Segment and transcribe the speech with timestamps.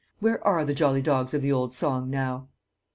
[0.19, 2.47] Where are the jolly dogs of the old song now?"